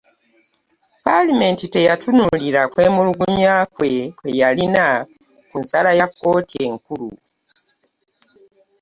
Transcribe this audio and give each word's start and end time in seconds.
Paalamenti 1.05 1.65
teyatunuulira 1.73 2.61
kwemulugunya 2.73 3.53
kwe 3.75 3.91
kwe 4.17 4.29
yalina 4.39 4.87
ku 5.49 5.55
nsala 5.63 5.91
ya 5.99 6.07
kkooti 6.09 6.57
enkulu 6.67 7.09